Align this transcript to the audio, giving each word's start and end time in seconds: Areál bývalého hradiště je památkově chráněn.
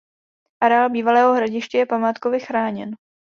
Areál 0.63 0.89
bývalého 0.89 1.33
hradiště 1.33 1.77
je 1.77 1.85
památkově 1.85 2.39
chráněn. 2.39 2.95